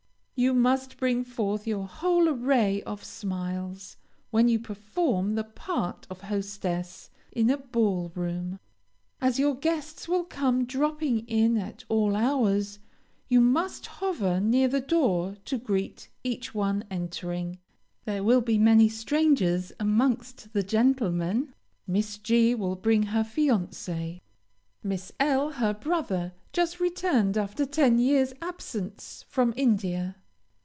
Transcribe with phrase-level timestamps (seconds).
[0.33, 3.95] You must bring forth your whole array of smiles,
[4.31, 8.59] when you perform the part of hostess in a ball room.
[9.21, 12.79] As your guests will come dropping in at all hours,
[13.29, 17.59] you must hover near the door to greet each one entering.
[18.05, 21.53] There will be many strangers amongst the gentlemen.
[21.85, 22.55] Miss G.
[22.55, 24.21] will bring her fiancée.
[24.81, 30.15] Miss L., her brother, just returned, after ten years' absence, from India.